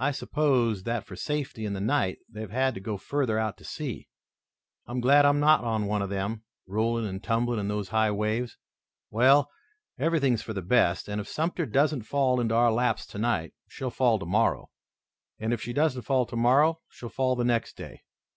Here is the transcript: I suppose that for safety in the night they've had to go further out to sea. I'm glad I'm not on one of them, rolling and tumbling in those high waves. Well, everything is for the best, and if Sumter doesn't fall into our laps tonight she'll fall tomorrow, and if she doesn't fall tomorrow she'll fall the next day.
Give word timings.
I 0.00 0.10
suppose 0.10 0.82
that 0.82 1.04
for 1.06 1.14
safety 1.14 1.64
in 1.64 1.72
the 1.72 1.80
night 1.80 2.18
they've 2.28 2.50
had 2.50 2.74
to 2.74 2.80
go 2.80 2.96
further 2.96 3.38
out 3.38 3.56
to 3.58 3.64
sea. 3.64 4.08
I'm 4.88 4.98
glad 4.98 5.24
I'm 5.24 5.38
not 5.38 5.62
on 5.62 5.86
one 5.86 6.02
of 6.02 6.10
them, 6.10 6.42
rolling 6.66 7.06
and 7.06 7.22
tumbling 7.22 7.60
in 7.60 7.68
those 7.68 7.90
high 7.90 8.10
waves. 8.10 8.56
Well, 9.12 9.52
everything 10.00 10.32
is 10.32 10.42
for 10.42 10.52
the 10.52 10.62
best, 10.62 11.08
and 11.08 11.20
if 11.20 11.28
Sumter 11.28 11.64
doesn't 11.64 12.02
fall 12.02 12.40
into 12.40 12.56
our 12.56 12.72
laps 12.72 13.06
tonight 13.06 13.54
she'll 13.68 13.90
fall 13.92 14.18
tomorrow, 14.18 14.68
and 15.38 15.52
if 15.52 15.62
she 15.62 15.72
doesn't 15.72 16.02
fall 16.02 16.26
tomorrow 16.26 16.80
she'll 16.88 17.08
fall 17.08 17.36
the 17.36 17.44
next 17.44 17.76
day. 17.76 18.02